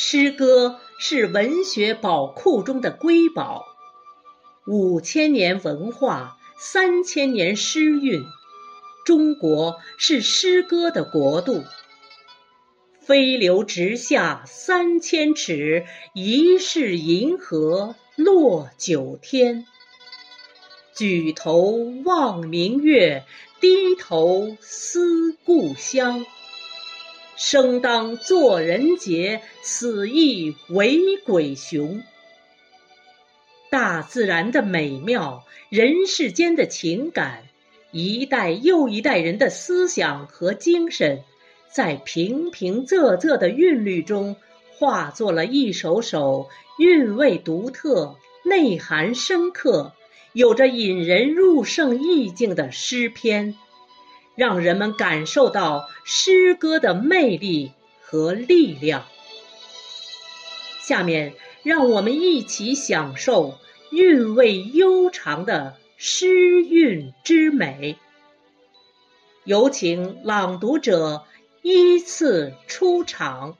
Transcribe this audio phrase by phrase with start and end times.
[0.00, 3.64] 诗歌是文学宝库中的瑰宝，
[4.64, 8.22] 五千年文化，三千年诗韵，
[9.04, 11.64] 中国是诗歌的国度。
[13.00, 15.84] 飞流直下三千尺，
[16.14, 19.66] 疑是银河落九天。
[20.94, 21.72] 举头
[22.04, 23.24] 望明月，
[23.60, 26.24] 低头思故乡。
[27.38, 32.02] 生当作人杰，死亦为鬼雄。
[33.70, 37.44] 大自然的美妙，人世间的情感，
[37.92, 41.22] 一代又一代人的思想和精神，
[41.70, 44.34] 在平平仄仄的韵律中，
[44.72, 49.92] 化作了一首首韵味独特、内涵深刻。
[50.32, 53.56] 有着引人入胜意境的诗篇，
[54.38, 59.04] 让人们感受到诗歌的魅力和力量。
[60.80, 63.58] 下面，让我们一起享受
[63.90, 67.98] 韵味悠长的诗韵之美。
[69.42, 71.24] 有请朗读者
[71.62, 73.56] 依次出场。